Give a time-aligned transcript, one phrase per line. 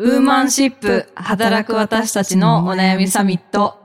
[0.00, 3.80] ウーマンシップ働く私たちのお悩みサミット。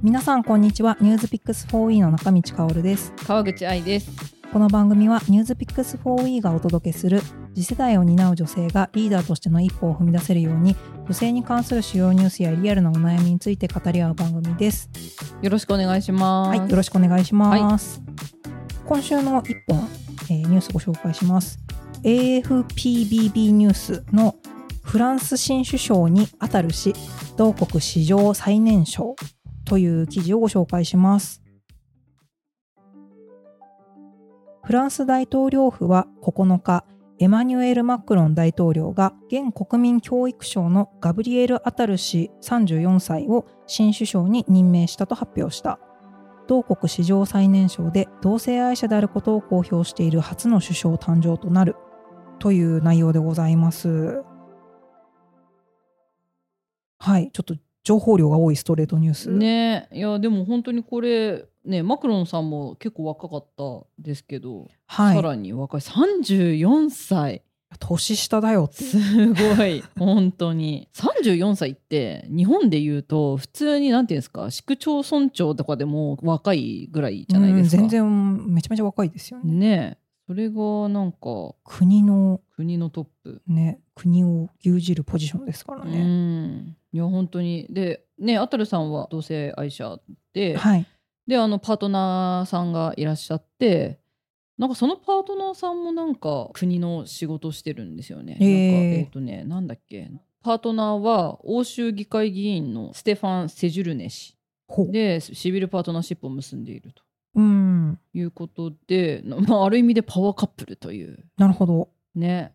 [0.00, 4.12] 皆さんこんにちはニュースピックス 4E の中道香です川口愛です。
[4.52, 7.20] この番組はニュースピックス 4E がお届けする
[7.52, 10.76] 次世代を担う女性がリーダーとしての一歩を踏み出せるように
[11.06, 14.88] 女性に関する主要ニュースやリアルなお悩みについて語り合う番組です
[15.42, 16.56] よろしくお願いします。
[16.56, 18.00] はいよろしくお願いします、
[18.90, 19.88] 今週の一本、
[20.30, 21.60] えーニュースご紹介します。
[22.02, 24.04] AFPBB ニュース。
[24.12, 24.34] の
[24.82, 26.92] フランス新首相に当たるし
[27.36, 29.14] 同国史上最年少
[29.64, 31.40] という記事をご紹介します。
[34.64, 36.84] フランス大統領府は9日
[37.20, 45.78] エマニュエル・マクロン大統領が現国民教育省のガブリエル・アタル氏34歳を新首相に任命したと発表した。
[46.50, 51.76] 同国史上最年少で同性愛者であることを公表している初の首相誕生となる
[52.40, 54.24] という内容でございます。
[56.98, 59.30] はい、ちょっと情報量が多いストレートニュース。
[59.30, 59.88] ね。
[59.92, 65.80] いやでも本当にこれねマクロンさんも結構若かったですけど、はい、さらに若い。
[65.80, 67.44] 34歳
[67.78, 68.68] 年下だよ。
[68.72, 74.50] すごい 本当に34歳って日本で言うと普通になんていうんですか？
[74.50, 77.82] 市区町村長とかでも若いぐらいじゃないですか。
[77.82, 79.54] うん全然めちゃめちゃ若いですよね。
[79.54, 83.42] ねそれがなんか国の国のトップ。
[83.46, 86.02] ね国を牛耳るポジションですからうね。
[86.02, 89.98] んいや本当にでねアタルさんは同性愛者
[90.32, 90.86] で、はい。
[91.26, 93.99] であのパートナーさんがいらっしゃって
[94.60, 98.36] なんかそのパートナーさんもなんか国の仕事してるんですよね。
[98.38, 100.10] へーなんかえっ、とねなんだっけ
[100.42, 104.36] パートナーは欧州議会議員のステファン・セジュルネ氏。
[104.90, 107.02] でシビルパートナーシップを結んでいると
[107.36, 107.98] うん。
[108.12, 111.88] いうことで、なまあ、ある意味でパワーカップルというなるほど。
[112.14, 112.52] ね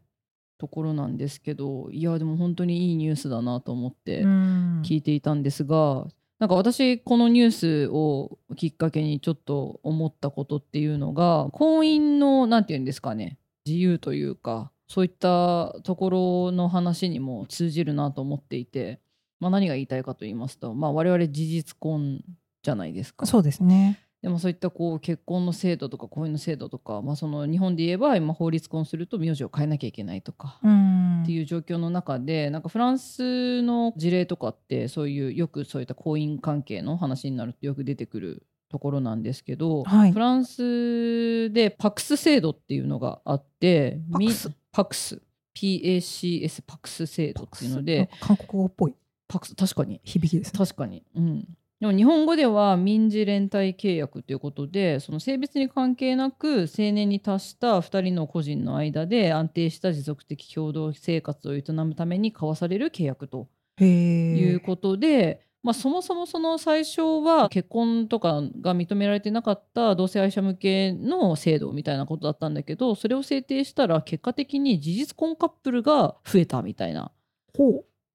[0.60, 6.08] ところなんですけどいやでも本当にいいニュースだなと思ってうん聞いていたんですが、
[6.40, 19.00] なんか私このニュースをきっかけにちょっと思ったことっていうのが婚姻のなんて言うんですかね自由というかそういったところの話にも通じるなと思っていて、
[19.40, 22.22] まあ、何が言いたいかと言いますと、まあ、我々事実婚
[22.62, 23.26] じゃないですか。
[23.26, 24.05] そうですね。
[24.26, 31.22] でもそういったこう結婚の制度とか婚姻の制度とか、まあ、その日本で言えば今法律婚すると名字を変えなきゃいけないとか、うん。
[31.22, 40.12] っていう状況の中でなんかフランスの事例とかってそういうよくそういった婚姻関係の話になるとよく出てくるところなんですけど、はい。
[40.12, 44.52] フランスでパクス制度っていうのがあってみパクス。
[44.72, 45.22] パクス。
[45.56, 48.96] PACS パクス制度っていうのでか韓国語っぽい。
[49.28, 50.02] パクス確かに。
[50.04, 50.58] 響きですね。
[50.58, 51.48] 確かに、うん、
[51.82, 63.50] でも日本語では民事連帯契約ということでその性別に関係なく成年に達した2人の個人の間で安定した持続的共同生活を営むために交わされる契約と。
[63.78, 77.12] いうことで、まあ、そもそもその最初は結婚とかが認められてなかった同性愛者向けの制度みたいなことだったんだけどそれを制定したら結果的に事実婚カップルが増えたみたいな。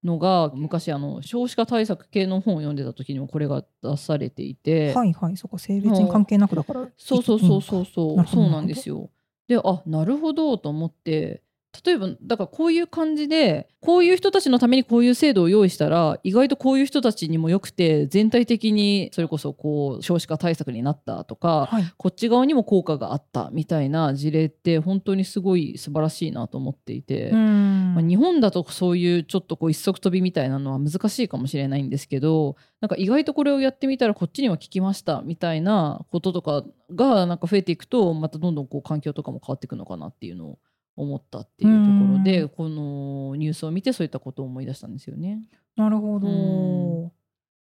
[0.04, 6.88] のが昔あの少子化対策系の本を読んでた時にもこれが出されていて、はいはい、そこ性別に関係なくだから。
[6.96, 9.10] そうそうそうそうそうそうなんですよ。
[9.48, 11.42] であなるほどと思って
[11.84, 21.84] 例えばだからこういう感じでこういう人たちのためにこういう制度を用意したら意外とこういう人たちにもよくて全体的にそれこそこう少子化対策になったとかはい。
[21.96, 27.30] こっち側にも効果があったみたいな事例って本当にすごい素晴らしいなと思っていて。
[27.30, 36.64] んまあ、日本だとそういうちょっとこう一足飛びみたいなのは難しいかもしれないんですけどなんか意外とこれをやってみたらこっちには効きましたみたいなこととか
[36.94, 40.58] がなんか増えていくとまたどんどんこう環境とかも変わっていくのかなっていうのを
[40.96, 45.40] 思ったっていうところでうんこのニュースを見てそういったことを思い出したんですよね。
[45.76, 47.12] なるほどうん。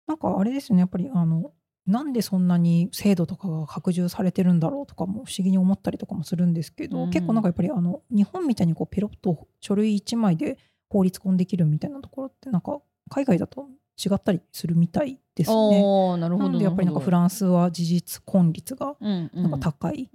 [0.08, 1.52] なんかあれですよね、やっぱりあの、
[1.88, 7.10] なんでそんなに制度とかが拡充されてるんだろうとかも不思議に思ったりとかもするんですけど、うん。
[7.10, 10.58] 結構なんかやっぱりあの日本みたいにこうペロッと書類1枚で
[10.90, 12.80] 法律婚できるみたいなところってなんか
[13.10, 13.68] 海外だと
[14.04, 15.82] 違ったりするみたいですね。
[16.18, 20.10] なるほどでやっぱりなんかフランスは事実婚率がンなんか高い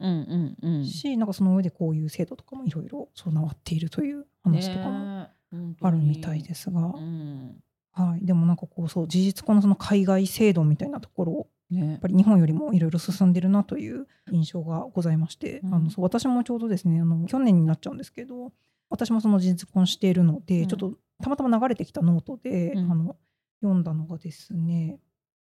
[0.85, 5.29] し、なんかその上でこういう制度とかもいろいろ備わっているという話とかも
[5.83, 7.57] あるみたいですが、うん。
[7.93, 11.91] はい、でもなんかこうそう事実婚のその海外制度みたいなところをね。
[11.93, 15.75] やっぱり日本よりもいろいろ進んでるなという印象がございまして、うん。
[15.75, 18.53] あのそう私もちょうどですねあの去年になっちゃうんですけど
[18.91, 20.69] 私もその事実婚しているので、うん。
[20.69, 22.91] ちょっとたまたま流れてきたノートで、うん。
[22.91, 23.17] あの
[23.63, 24.99] 読んだのがですね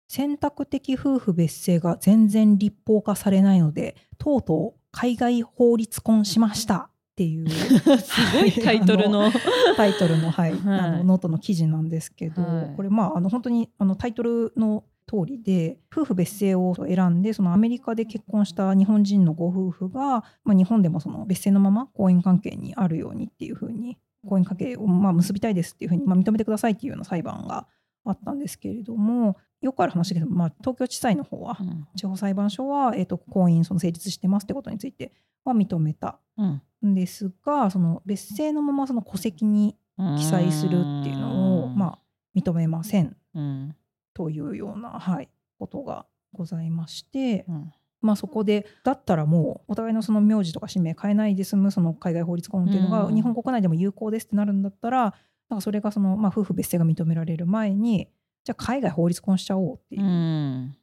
[0.08, 9.32] 選択的夫婦別姓が全然立法化されないのでとうとう海外法律婚しましたっていう すごいタイトルの
[9.76, 10.80] タイトルの,、はいはい。
[10.80, 12.76] あのノートの記事なんですけど、はい。
[12.76, 27.68] これまああの本当にあのタイトルの通りで夫婦別姓を選んでそのアメリカで結婚した日本人のご夫婦が、まあ、日本でもその別姓のまま婚姻関係にあるようにっていうふうに婚姻関係をまあ結びたいですっていうふうに、まあ、認めてくださいっていうような裁判が
[28.04, 31.88] あったんですけれどもよくある話だけど、まあ、東京地裁の方はうん。
[31.96, 35.14] 地方裁判所は、えー、と婚姻その成立してますってことについて
[35.46, 39.76] は認めたうんんですがその別姓のままその戸籍に
[40.18, 42.00] 記載するっていうのを、まあ、
[42.36, 43.16] 認めません。
[43.34, 43.76] うん
[44.18, 45.30] というような、はい、
[45.60, 47.72] ことがございまして、うん。
[48.02, 53.16] まあ、そこでだったらもうお互いのその名字とか氏名変えないで済むその海外法律婚っていうのがうん。
[53.16, 55.14] 日本国内でも有効ですってなるんだったら
[55.50, 58.10] なんかそれがその、まあ、夫婦別姓が認められる前に
[58.44, 60.76] じゃあ海外法律婚しちゃおうっていううん。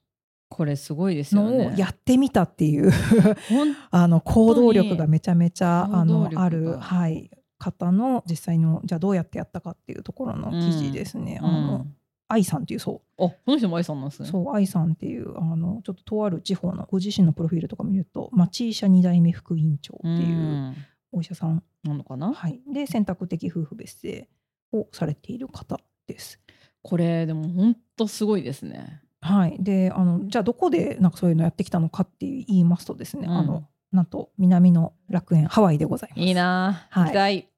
[0.49, 1.67] これすごいですよのね。
[1.69, 2.93] をやってみたっていう
[3.91, 11.39] あの行動力がめちゃめちゃあのある、はい、方の実際のじゃあどうやってやったかっていうところの記事ですね。
[11.43, 11.87] あの
[12.29, 14.29] 愛さんっていうそうあこの人も愛さんなんですね。
[14.29, 20.41] そう愛さんっていうあのちょっととある地方のご自身のプロフィールとか見ると町医者2代目副院長っていうう
[20.71, 20.77] ん
[21.13, 22.33] お医者さん、なのかな？
[22.33, 24.29] はい、で選択的夫婦別姓
[24.73, 25.79] をされている方
[26.09, 26.41] です。
[26.83, 29.01] これでも本当すごいですね。
[29.21, 36.21] はい、であのじゃあどこでなんかそういうのやってきたのかって言いますとですね、うんあのなんと南の楽園ハワイでございます。
[36.21, 37.49] いいなあ、はい行きたい。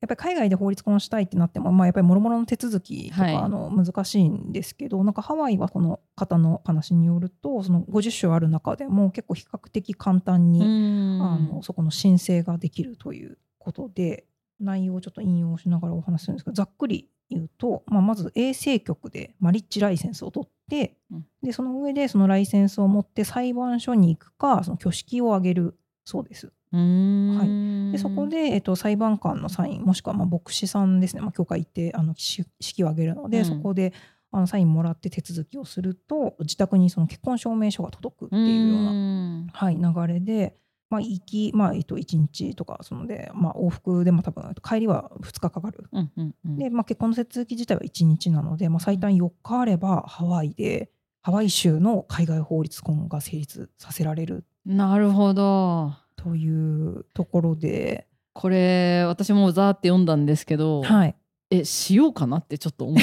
[0.00, 3.34] やっぱり海外で法律婚したいってなっても、まあ、やっぱりもろもろの手続きとか、はい。
[3.34, 14.24] あの難しいんですけどなんかハワイはこの方の話によるとその50種ある中でも結構比較的簡単に、あのそこの申請ができるということで
[14.60, 21.26] 内容をちょっと引用しながらお話しするんですけどざっくり言うと、まあ、まず衛生局でマリッジライセンスを取って、うん。
[21.42, 26.52] でその上でそのライセンスを持って裁判所に行くかその挙式を挙げるそうです。
[26.76, 27.92] はい。
[27.92, 33.44] でそこで、えっと、裁判官のサインもしくはまあ牧師さんですね、まあ、教会行ってあのし式を挙げるので、うん。
[33.44, 33.92] そこで
[34.30, 40.54] あのサインもらって手続きをすると自宅にその結婚証明書が届くっていうような、なはい、流れで、
[40.90, 45.84] まあ、行き、まあえっと、1日とかそので、まあ、往復でも多分帰りは2日かかる。
[45.92, 46.56] うんうんうん。
[46.58, 50.90] で、まあ、結婚の手続き自体は1日なので、まあ、最短4日あればハワイで
[51.22, 54.44] ハワイ州の海外法律婚が成立させられる。
[54.64, 55.92] なるほど。
[56.18, 61.16] というところで、これ私もザーって読んだんですけど、はい、
[61.50, 62.98] えしようかなってちょっと思っ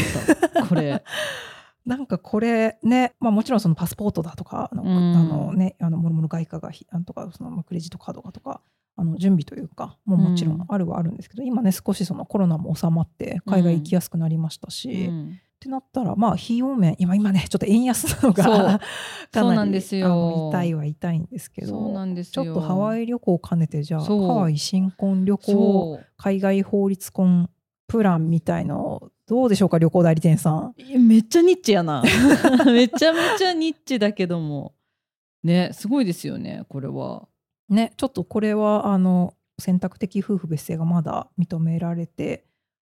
[0.53, 0.65] た。
[0.67, 1.03] これ。
[1.85, 5.15] なんかこれね、まあ、もちろんそのパスポートだとかあの、うん。
[5.15, 8.61] あのね、あのもろもろ外貨がひあのとかそのまあクレジットカードがとか
[8.95, 18.79] あの準備というかもうもちろんあるはあるんですけど、今ね少しそのコロナも収まって海外行きやすくなりましたし、っうんてなったらまあ費用面今今ねちょっと円安なのが
[19.33, 19.53] そう。
[19.55, 20.49] なんですよ。
[20.51, 22.43] 痛いは痛いんですけそうなどんですよ。
[22.45, 27.49] ちょっとハワイ旅行を兼ねてじゃあハワイ新婚旅行海外法律婚
[27.87, 30.73] プランみたいのどうでしょうか旅行代理店さん。
[30.99, 32.03] めっちゃニッチやな。
[32.65, 34.73] めちゃめちゃニッチだけども。
[35.43, 37.27] ねすごいですよねこれは。
[37.67, 42.45] ね、ちょっとこれはあの選択的夫婦別姓がまだ認められて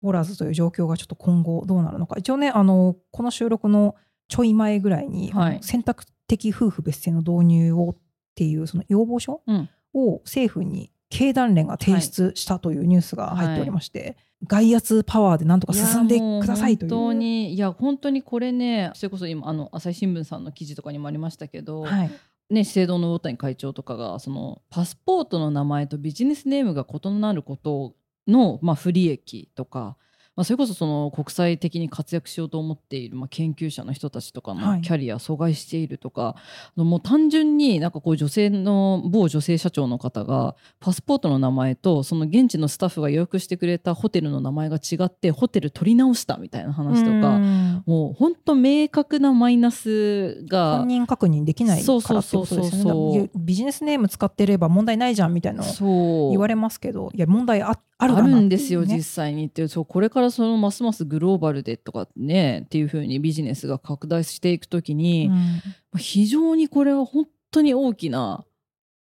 [0.06, 2.16] おらずという状況がちょっと今後どうなるのか。
[2.18, 3.96] 一応ねあのこの収録の
[4.28, 5.60] ちょい前ぐらいに、はい。
[5.62, 7.96] 選択的夫婦別姓の導入をっ
[8.36, 9.69] ていうその要望書うん。
[9.94, 16.90] を政府に経団連が提出したというニュースが入っておりまして、外圧パワーでなんとか進んでくださいという。
[16.90, 22.12] 本当にいや本当にこれねそれこそ今あの朝日新聞さんの記事とかにもありましたけど、はい。
[22.47, 27.95] ね、資生堂の魚谷会長とかがそのパスポートの名前とビジネスネームが異なること
[28.27, 29.97] の、まあ、不利益とか、
[30.35, 34.77] まあ、それこそその国際的に活躍しようと思っている、まあ、研究者の人たちとかはい。
[34.77, 36.35] のキャリア阻害しているとか、
[36.75, 47.35] もう単純になんかこう女性の某女性社長の方がパスポートの名前とその現地のスタッフが予約してくれたホテルの名前が違ってホテル取り直したみたいな話とか。
[47.35, 47.83] うん。
[47.85, 53.30] もう本当明確なマイナスが本人確認できないそうからってことですよね。
[53.35, 65.29] ビジネスネーム使ってれば問題ないじゃんみたいな言われますけどいや問題ああるんですよ、実際にってそうこれからそのますますグローバルでとかねっていう風にビジネスが拡大していくときに、
[65.94, 65.99] うん。
[65.99, 68.45] 非常にこれは本当に大きな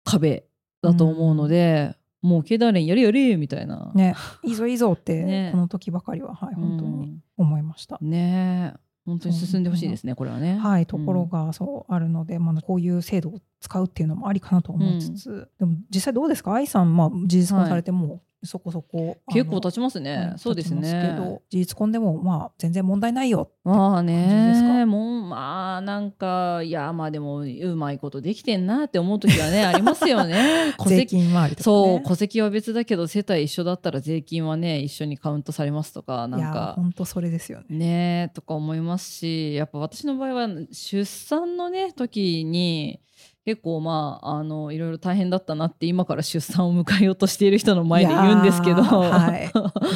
[0.04, 0.46] 壁
[0.82, 5.50] だと思うので、もう経団連やれやれみたいな、ね、いいぞいいぞって、 ね。
[5.52, 6.62] この時ばかりは、はい、うん。
[6.62, 7.98] 本当に思いました。
[8.02, 8.74] ね。
[8.76, 10.58] え本当に進んでほしいですねこれはね。
[10.58, 16.54] はい、ところがそうあるので、まあ、こういう制度を使うっていうのもありかなと思いつつ、でも実際どうですか？
[16.54, 21.16] 愛さん、まあ、事実婚されてもうそこそこ結構経ちちますね、そうですね。
[21.16, 30.74] けど事実婚でもまあ全然問題ないよまあねもうまあなんかいやまあでもうまいことできてんなって思う時はね ありますよね。
[30.78, 37.78] 戸税籍ね、そう戸籍は別だけど世帯一緒だったら税金はね一緒にカウントされますとかなんか本当それですよね。
[37.78, 43.00] ねとか思いますしやっぱ私の場合は出産のね時に
[43.48, 49.50] 結構まああのいろいろ大変だったなって今から出産を迎えようとしている人の前で言うんですけど、はい。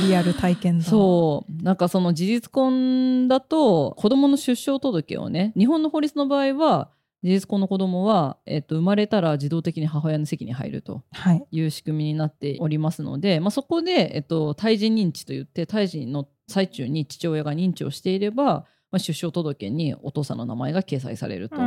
[0.07, 1.61] リアル体験だそう。
[1.61, 6.91] なんかその事実婚だと子供の出生届をね日本の法律の場合は
[7.23, 11.45] 事実婚の子供は、えっと、生まれたら自動的に母親の席に入るとはい。
[11.51, 21.57] いう仕組みになっておりますので、まあ、そこで、えっと、胎児認知といって胎児の最中に父親が認知をしていれば、まあ、出生届にお父さんの名前が掲載されると。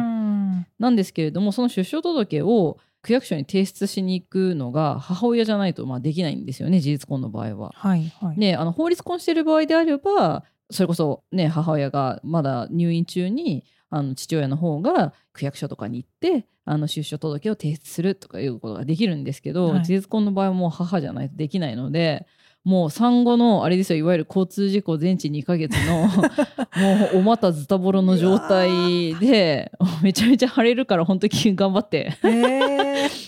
[0.54, 7.72] うんなんですけれどもその出生届を区役所に提出しに行くのが母親じゃないとまあできないんですよね事実婚の場合は。
[7.74, 22.26] はいはい、ね、あの法律婚している場合であればそれこそ、ね、母親がまだ入院中にあの父親の方が区役所とかに行ってあの出生届を提出するとかいうことができるんですけど、はい事実婚の場合はもう母じゃないとできないので
[22.64, 26.08] もう産後のあれですよいわゆる交通事故全治2ヶ月の
[26.80, 29.70] もうお股ズタボロの状態で
[30.02, 32.16] めちゃめちゃ腫れるから本当に頑張って。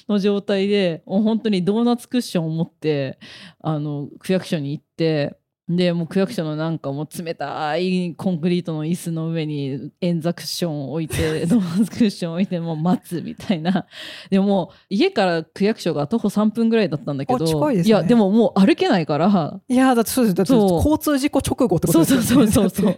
[0.08, 3.18] の状態でもう本当にドーナツクッションを持って
[3.60, 5.36] あの区役所に行って
[5.68, 13.84] でもう区役所のなんかもう冷たいコンクリートの椅子の上に円座クッションを置いてドーナツクッションを置いてもう待つみたいな。
[14.30, 17.90] でも家から区役所が徒歩3分ぐらいだったんだけどあ近いですね。
[17.96, 19.60] やでももう歩けないから。
[19.68, 22.24] いやだってそうですだって交通事故直後ってことですよね。
[22.24, 22.94] そうそうそう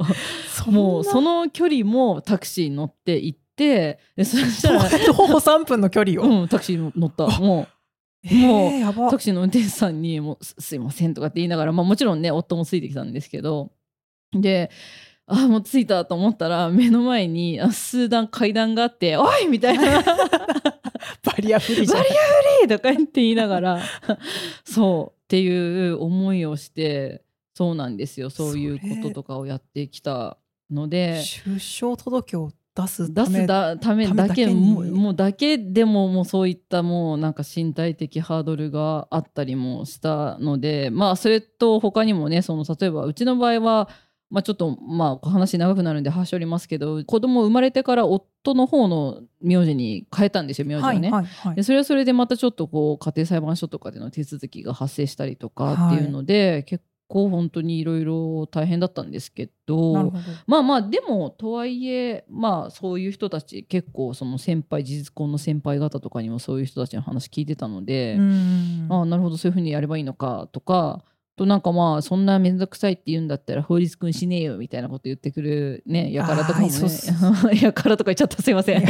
[0.48, 7.26] そう もうその距離もタクシーに乗って行ってでそしたら、徒歩3分の距離を、うん、タクシーに乗った。
[7.40, 7.77] もうえー
[8.24, 13.70] もうタクシーの運転手さんにもうすすいませんとかって言いながら、まあ、もちろんね夫もついてきたんですけど
[14.32, 14.70] で
[15.26, 20.12] あもう着いたと思ったら目の前にあ数段階段があって「おい!」みたいな「バ
[21.24, 22.16] バリアフリーじゃんリアフ
[22.62, 23.82] リー!」とか言って言いながら
[24.64, 27.22] そうっていう思いをして
[27.54, 30.38] そうなんですよそういうこととかをやってきた
[30.70, 31.22] ので。
[31.22, 43.88] 出生届を出す出ためすだためだけもうもうだけでももうそういったもうなんか身体的ハードルがあったりもしたのでまあそれと他にもねその例えばうちの場合は、
[44.30, 51.10] まあ、ちょっとまあ話長くなるんで端折りますけど子供生まれてから夫の方の名字に変えたんですよ名字をはいね。
[51.10, 51.56] はいはい。
[51.56, 60.12] でそれはそれでまたちょっとこう家庭裁判所とかでの手続きが発生したりとかっていうので、結構本当にいろいろ大変だったんですけど
[60.46, 71.04] まあまあでもとはいえまあそういう人たち結構その先輩事実婚の先輩方とかにもそういう人たちの話聞いてたので、うんああなるほどそういうふうにやればいいのかとか
[71.38, 76.74] となんかまあそんな面倒くさいって言うんだったら法律君しねえよみたいなこと言ってくるねやからとかもね。
[77.62, 78.42] やからとか言っちゃった。
[78.42, 78.84] すいません。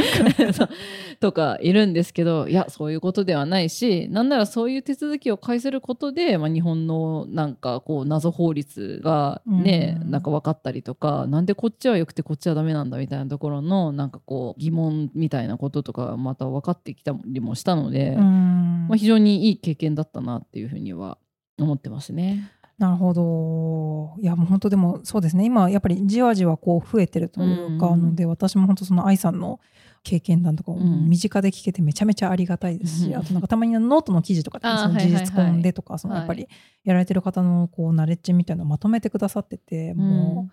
[1.21, 10.11] とかいるんですけどいやそういうことではないしなんならそういう手続きを介することで、まあ、日本のなんかこう謎法律がね、うん。
[10.11, 18.87] なんか分かったりとかなんでこっちはよくてこっちはダメなんだみたいなところのなんかこう疑問みたいなこととかまた分かってきたりもしたので、うん。
[18.89, 21.17] まあ、非常にいい経験だったなっていうふうには
[21.59, 22.51] 思ってますね。
[22.79, 24.21] なるほど。
[24.21, 25.43] いやもう本当でもそうですね。
[25.43, 29.59] 今やっぱりじわじわこう増えてるというか、うんので私も本当その愛さんの
[30.03, 31.09] 経験談とかをうん。
[31.09, 33.15] 身近で聞けてめちゃめちゃありがたいですし、うん。
[33.17, 36.47] あとなんかたまにノートの記事とかその事実婚でとかそのやっぱり
[36.85, 40.51] やられてる方のこうナレッジみたいなのをまとめてくださってて、もう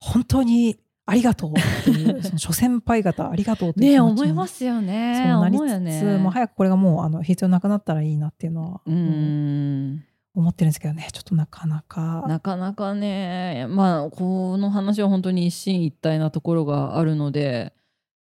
[0.00, 5.22] 本当にありがとうっていう その諸先輩方ありがとうというね思いますよね。
[5.24, 6.18] そうなりつつ、ね。
[6.18, 10.04] もう早くこれがもうあの必要なくなったらいいなっていうのは、うーん
[10.36, 11.08] 思ってるんですけどね。
[11.12, 12.24] ちょっとなかなか。
[12.28, 13.66] なかなかね。
[13.70, 17.72] まあこの話は本当に一進一退なところがあるので。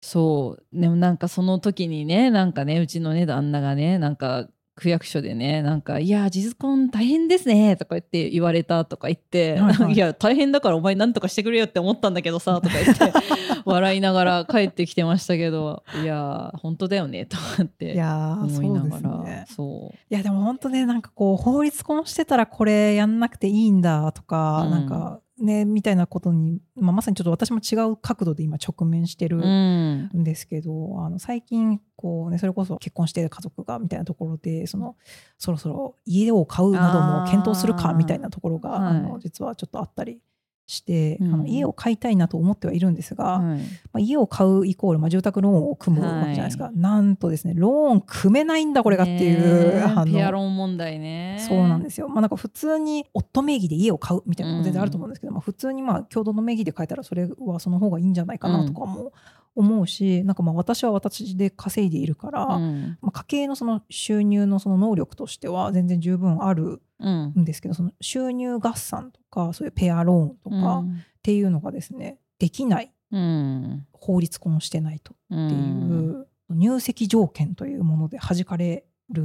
[0.02, 0.80] そう。
[0.80, 9.94] でもなんかその時にねなんかねうちのね旦那がねなんか区役所でねなんか「いや事実婚大変ですね」とか言って言われたとか言って「はいはい。
[9.96, 13.14] いや大変だからお前何とかしてくれよって思ったんだけどさ」とか言って
[13.66, 18.92] 笑いながら帰ってきてましたけどいや本当だよねと思っていやー思いながら。
[18.92, 19.46] そうですね。
[19.48, 19.98] そう。
[20.14, 24.72] いやでも本当ねなんかこう法律婚してたらこれやんなくていいんだとか、うん。
[24.72, 30.10] なんかねみたいなことに、まあ、まさにちょっと私も違う角度で今直面してるうん。
[30.16, 34.96] んですけど、あの最近こう、ね、それこそ結婚している家族がみたいなところでその
[35.38, 39.02] そろそろ家を買うなども検討するかみたいなところがあ、はい。
[39.02, 40.20] の実はちょっとあったり
[40.66, 41.34] して、うん。
[41.34, 43.60] あの家を買いたいなと思ってはいるんですが、はい。
[43.60, 43.64] ま
[43.96, 51.38] あ、家を買うイコール、まあ、住宅ローンを組むわけじゃないですか、なんとですねローン組めないんだこれがっていう、ねえ あのペアローン問題ね。
[51.40, 59.12] そうなんですよ、まあ、なんか普通に夫名義で家を買うみたいなのも全然あると思うんですけど、まあ、普通にまあ共同の名義で買えたらそれはその方がいいんじゃないかなとかも
[59.56, 62.98] 思うし、なんかまあ私は私で稼いでいるから、うん。
[63.02, 67.34] まあ、家計のその収入のその能力としては全然十分あるうん。
[67.38, 73.86] んですけどその収入合算とかそういうペアローンとかっていうのがですねできないうん。
[73.94, 79.24] 法律婚してないとうっていう、入籍条件というもので弾かれる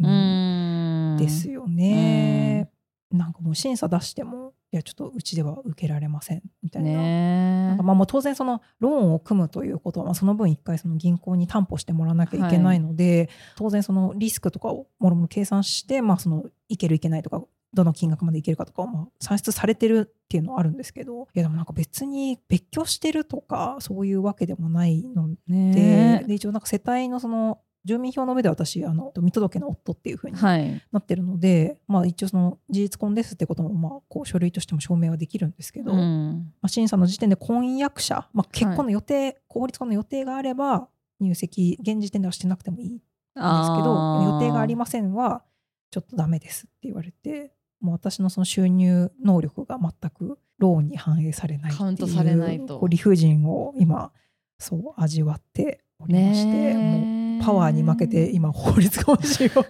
[0.00, 1.16] うん。
[1.16, 2.70] んですよね。
[3.10, 6.90] なんかもう審査出してもいやちょっとうちでは受けられませんみたいな。
[6.90, 17.42] ねなんかまあもう当然そのローンを組むということは、まあ、その分一回その銀行に担保してもらわなきゃいけないので、当然そのリスクとかをもろもろ計算して、まあ、そのいけるいけないとか
[17.76, 30.82] どの金額までいけるかとかをまあ算出されてるっていうのはあるんですけどいやでもなんか別に別居してるとかそういうわけでもないので,、ねで一応なんか世帯のその住民票の上で私あの見届けの夫っていうふうにはい。
[30.92, 36.52] なってるので、まあ、一応その事実婚ですってこともまあこう書類としても証明はできるんですけど、うん。
[36.60, 40.88] まあ、審査の時点で婚約者、まあ、結婚の予定、法律婚の予定があれば
[41.20, 45.42] 入籍現時点ではしてなくてもいいんですけど予定がありませんは
[45.90, 52.84] ちょっとダメですって言われてもう私のその収入能力が全くローンに反映されないっていうカウントされないと。
[52.88, 54.12] 理不尽を今
[54.58, 59.66] そう味わっておりまして、もうパワーに負けて今法律婚しよう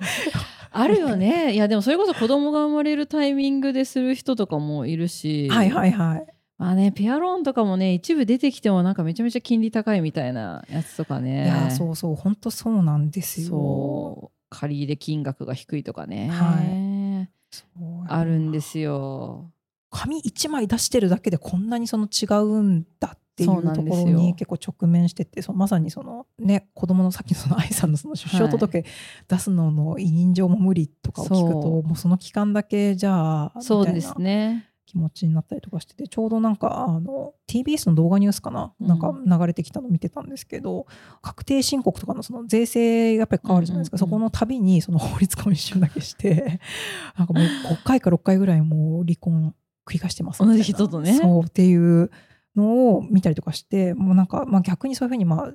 [0.70, 1.54] あるよね。
[1.54, 5.48] いやでもそれこそ子供が生まれるタイミングでする人とかもいるし。
[5.48, 6.26] はいはいはい。
[6.58, 11.44] まあねペアローンとかもね一部出てきてもなんかめちゃめちゃ金利高いみたいなやつとかね。
[11.44, 13.48] いやそうそう本当そうなんですよ。
[13.48, 14.36] そう。
[14.50, 19.50] 借り入れ金額が低いとかね、はそうあるんですよ。
[19.90, 28.84] 紙1枚出してるだけでこんなにその違うんだっていそうところに結構直面しててそのまさにそのね子供のさっきのその愛さんのその出生届
[29.28, 31.82] 出すのの委任状も無理とかを聞くとそう。
[31.82, 34.70] もうその期間だけじゃあそうですね。
[34.86, 38.86] 気持ちになったりとかしててちょうどなんかあの TBS の動画ニュースかな、うん。
[38.86, 40.86] なんか流れてきたの見てたんですけど
[41.22, 44.30] 確定申告とかのその税制やっぱり変わるじゃないですか、うんうんうん。
[44.30, 46.60] そこの度にその法律婚一瞬だけして
[47.18, 51.14] なんかもう5回か6回ぐらいもう離婚繰り返してます同じ人とね。
[51.14, 52.10] そうっていう
[52.56, 55.52] のを見たりとかしてもうなんか、まあ、逆にそういうふうにまあ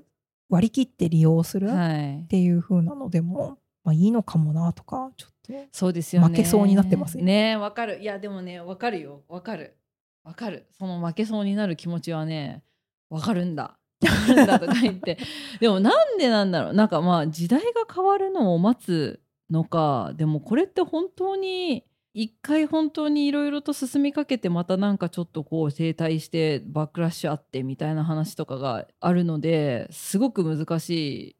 [0.49, 2.25] 割り切って利用するっはい。
[2.27, 6.27] ていう風なのでも、まあ、いいのかもなとかちょっとそうですよね。
[6.27, 7.99] 負けそうになってますよねわかる。
[7.99, 9.23] いやでもねわかるよ。
[9.27, 9.77] わかる。
[10.23, 10.67] わかる。
[10.77, 12.63] その負けそうになる気持ちはね
[13.09, 13.77] わかるんだ。
[14.03, 15.17] わかるんだとか言って。
[15.59, 16.73] でもなんでなんだろう。
[16.73, 21.83] なんかまあ時代が変わるのを待つのかでもこれって本当に
[22.13, 31.35] 一回本当にいろいろと進みかけてまたなんかちょっとこう停滞してバックラッシュあってみたいな話とかがあるのですごく難しい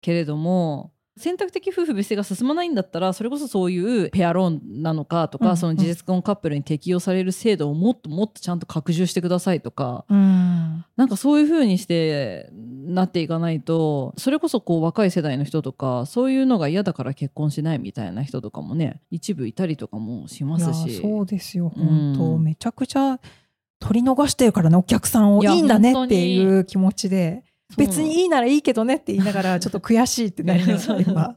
[0.00, 10.84] けれども選択的夫婦別姓が進まないんだったらそれこそそういうペアローンなのかとか、うんうんその事実婚カップルに適用される制度をもっともっとちゃんと拡充してくださいとかうん。
[10.96, 21.00] なんかそういう風にしてなっていかないとそれこそこう若い世代の人とかそういうのが嫌だから結婚しないみたいな人とかもね一部いたりとかもしますし。
[21.00, 21.86] そうですようん。
[21.86, 23.18] 本当、めちゃくちゃ
[23.78, 25.42] 取り逃してるからねお客さんを。
[25.42, 27.44] いやいいんだねっていう気持ちで
[27.76, 31.36] 別にいいならいいけどねって言いながらちょっと悔しいってなりながら今。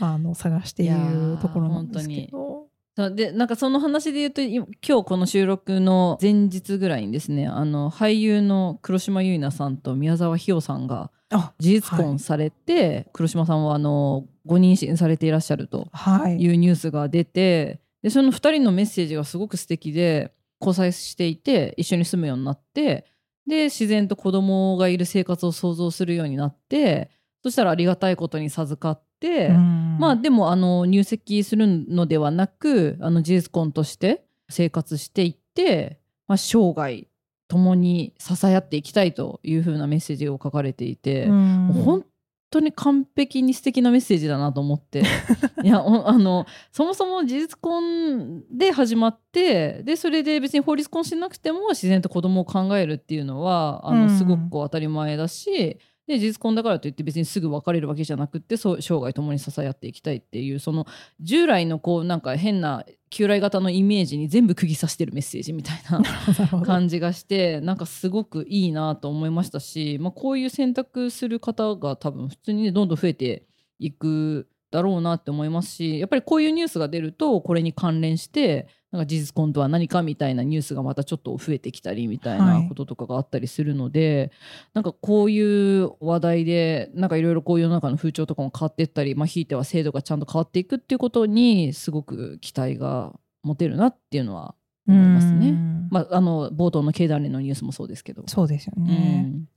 [0.00, 2.66] あの探しているところなんですけど。
[2.96, 3.14] そう。
[3.14, 4.66] でなんかその話で言うとい今
[5.02, 16.36] 日この収録の前日ぐらいにですねあの俳優の黒島結菜さんと宮沢ひよさんがあ事実婚されて、黒島さんはあのご妊娠されていらっしゃるとはい。
[16.42, 23.06] いうニュースが出てでその2人のメッセージがすごく素敵で交際していて一緒に住むようになって
[23.46, 27.10] で自然と子供がいる生活を想像するようになって
[27.42, 29.98] そしたらありがたいことに授かって、うん。
[29.98, 37.06] まあでもあの入籍するのではなくあの事実婚として生活していって、まあ、生涯
[37.48, 42.04] 共に支え合っていきたいというふうなメッセージを書かれていて、本
[42.52, 45.02] 当に完璧に素敵なメッセージだなと思って。
[45.64, 54.10] いやおあのそもそも事実婚で始まってでそれで別に法律婚しなくても自然と子供を考えるっていうのはあの、うん。
[54.10, 60.86] すごくこう当たり前だしで事実婚だからといって別にすぐ別れるわけじゃなくってそう生涯共に支え合っていきたいっていうその
[61.20, 73.46] 従来のこうなんか変な旧来型のイメージに全部釘刺してるメッセージみたいな感じがしてなんかすごくいいなと思いましたし、まあ、こういう選択する方が多分普通にねどんどん増えて
[73.78, 84.30] いくだろうなって思いますしやっぱりこういうニュースが出るとこれに関連してなんか事実婚とは何かみたいなニュースがまたちょっと増えてきたりみたいはないこととかがあったりするので、
[84.74, 94.54] なんかこういう話題でなんかいろいろこう世の中の風潮とかも変わっていったり、まあ、ひいては制度がちゃんと変わっていくっていうことにすごく期待が持てるなっていうのは
[94.86, 95.48] 思いますね。
[95.48, 98.24] うんまあ、あの冒頭の経団連のニュースもそうですけど。
[98.26, 99.22] そうですようね。
[99.22, 99.48] ん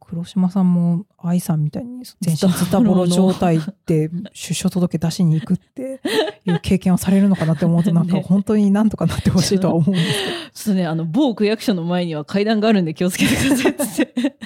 [0.00, 6.00] 黒島さんも愛さんみたいに全身ズタボロ状態で出所届出しに行くって
[6.44, 10.50] いう経験をされるのかなって思うと なんかね本当になんとかなってほしいとは思うんですけど。
[10.52, 14.36] ちょっとねあの某区役所の前には階段があるんで気をつけてくださいって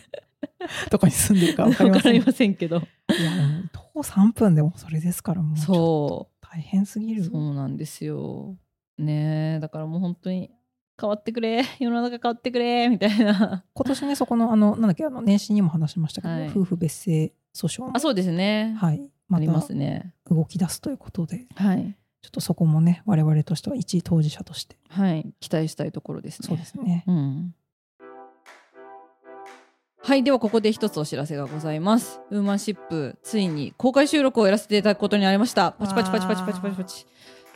[0.90, 2.76] どこ に住んでるか分かりませんわかりませんけど。
[2.76, 2.87] いや
[3.72, 5.59] 徒歩3分でもそれですからもう。
[5.59, 6.46] そう。
[6.46, 7.24] 大変すぎる。
[7.24, 8.57] そうなんですよ。
[8.98, 10.50] ねえだからもう本当に
[11.03, 13.65] 変わってくれ 世の中変わってくれみたいな。
[13.75, 18.77] 今年ねそこのあのなんだっけあの年始にも話しましたけど、はい夫婦別姓訴訟もあそうですね。
[18.79, 20.15] はいあまりますたね。
[20.31, 26.49] 動き出すということではいちょっとそこもね我々としては一当事者としてはい期待したいところですね。
[26.49, 27.55] そうですねうん。
[30.05, 37.07] はいではここで一つお知らせがございますウーマンシップついに公開収録をやらせていただくことになりましたパチパチパチパチパチパチパチ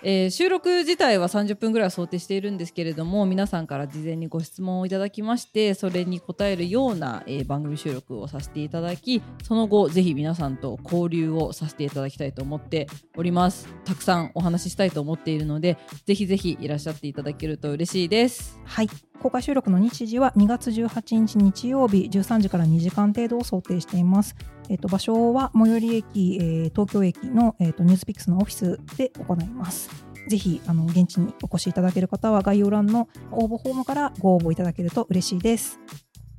[0.03, 13.69] えー収録自体は30分ぐらい想定しているんですけれども皆さんから事前にご質問をいただきましてそれに答えるような、えー番組収録をさせていただきその後ぜひ皆さんと交流をさせていただきたいと思っております。
[13.85, 18.61] たくさんお話ししたいと思っているのでぜひぜひいらっしゃっていただけると嬉しいです。
[18.65, 18.89] はい。
[19.23, 24.37] 公開収録の日時は2月18日日曜日13時から2時間程度を想定しています。
[24.69, 29.91] えっと場所は最寄り駅、えー東京駅の、えっとニュースピックスのオフィスで行います。
[30.29, 35.79] ぜひあの現地にお越しいただける方は概要欄の応募フォームからご応募いただけると嬉しいです。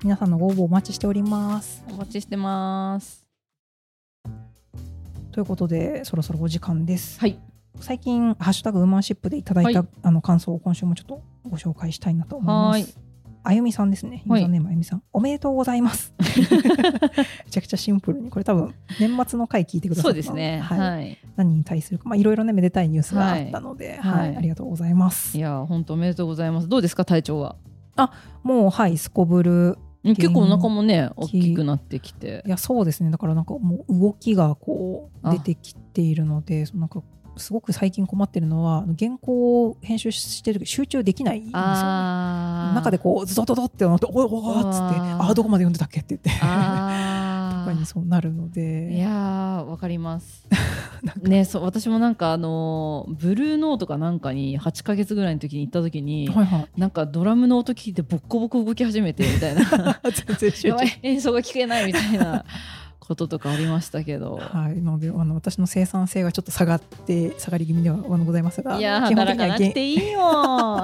[0.03, 1.83] 皆さんのご応募お待ちしております。
[1.89, 3.25] お待ちしてます
[5.31, 7.19] ということでそろそろお時間です。
[7.19, 7.39] はい
[7.79, 12.99] 最近ハッシュタグウーマンシップでいただいた、はいあの感想を今週もちょっとご紹介したいなと思いまはいす。
[13.47, 14.23] あゆみさんですね。
[14.25, 15.03] ユはいネームあゆみさん。
[15.13, 16.13] おめでとうございます。
[16.19, 16.25] め
[17.49, 20.07] ちゃくちゃシンプルに、これ多分年末の回聞いてくださった。
[20.09, 20.59] そうですね。
[20.59, 20.79] はい。
[20.79, 24.37] はい、何に対するか、まあいろいろねめでたいニュースがあったので、はい、はい。
[24.37, 25.37] ありがとうございます。
[25.37, 25.39] い。
[25.39, 26.67] や本当おめでとうございます。
[26.67, 27.55] どうですか体調は？
[28.43, 29.77] もうはいすこぶる。
[30.03, 32.43] うん結構お腹もね大きくなってきて。
[32.45, 33.11] いやそうですね。
[33.11, 35.31] だからなんかもう動きがこうあ。
[35.31, 37.01] 出てきているので、そのなんか
[37.37, 41.67] すごく最近困ってるのは原稿を編集してる時集中できないんですよね。
[42.75, 45.23] 中でこうズドドドってなっておおおーっつってあー。
[45.23, 46.29] ああどこまで読んでたっけって言って。
[46.43, 48.95] あとか にそうなるのーで。
[48.95, 50.47] いやーわかります。
[51.21, 56.67] ねそう私もなんかあのーブルーノートかなんかに8ヶ月ぐらいの時に行った時に、はいはい。
[56.77, 59.63] なんかドラムの音聞いてボッコボコ動き始めてみたいな。
[60.39, 62.43] 全然演奏が聞けないみたいな
[62.99, 64.37] こととかありましたけど。
[64.37, 70.19] はい、なのであの私の生産性はちょっと下がって下がり気味ではあのございますがいや基本働かなくていいよ。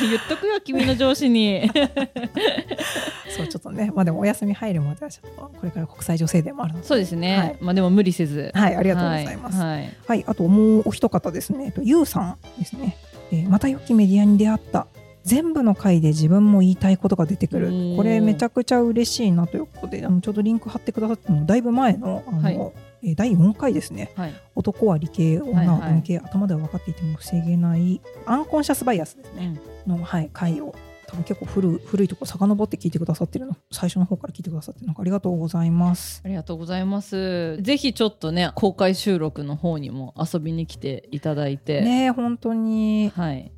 [0.00, 1.68] 言っとくよ君の上司に。
[3.36, 6.86] そうちょっとねまあでもお休み入るまではちょっとこれから国際女性でもあるので。
[6.86, 7.56] そうですね、はい。
[7.60, 8.50] まあでも無理せず。
[8.54, 9.58] はいありがとうございます。
[9.60, 9.94] はい、はい。
[10.06, 11.66] はいあともうお一方ですね。
[11.66, 12.96] えっとゆうさんですね、
[13.32, 14.86] えーまた良きメディアに出会った
[15.28, 17.68] 全部の回で自分も言いたいことが出てくる。
[17.96, 22.54] これめちゃくちゃ嬉しいなということであのちょうどリンク貼ってくださったのだいぶ前のあの、はい。
[22.54, 24.10] えー第4回ですね。
[24.16, 24.34] はい。
[24.56, 25.92] 男は理系女ははいはい。
[25.92, 29.60] 文系、頭では分かっていても防げないアンコンシャスバイアスですね。
[29.86, 30.74] の、はい、回を。
[31.08, 33.56] 多分結構古古いところ遡って聞いてくださってるの。
[33.72, 34.94] 最初の方から聞いてくださってるの。
[34.98, 36.20] ありがとうございます。
[36.24, 37.56] ありがとうございます。
[37.62, 43.10] ぜひちょっとね公開収録の方にも遊びに来ていただいて、ねえ本当に。
[43.16, 43.50] はい、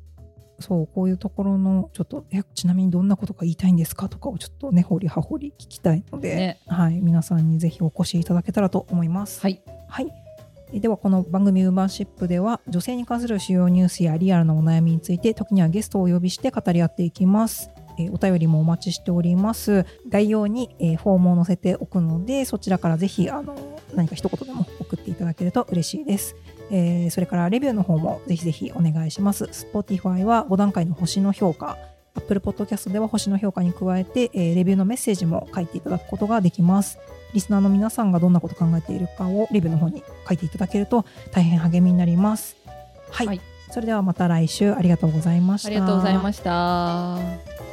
[0.61, 9.41] そうこういうところのちょっとえちなみにどんなことが言いたいんですかとかをちょっとね掘り葉掘り聞きたいので、ねはい、皆さんにぜひお越しいただけたらと思います。
[9.41, 10.11] はい、はい
[10.73, 17.69] えではこの番組ウーマンシップでは女性に関する主要ニュースやリアルなお悩みについて時にはゲストをお呼びして語り合っていきます。
[17.99, 19.85] えーお便りもお待ちしております。
[20.09, 23.55] 概要に、えーフォームを載せておくのでそちらからぜひあの
[23.95, 26.35] 何か一言でも送っていただけると嬉しいです。
[26.71, 29.45] えーそれからレビューの方もぜひぜひお願いします。
[29.45, 31.77] Spotify は5段階の星の評価
[32.15, 36.97] Apple Podcast では星の評価に加えて、えーレビューのメッセージも書いていただくことができます。
[37.33, 42.55] リスナーの皆さんがどんなこと考えているかをレビューの方に書いていただけると大変励みになります。
[43.09, 43.27] はい。
[43.27, 45.67] はいそれではまた来週ありがとうございました。
[45.69, 47.70] ありがとうございました。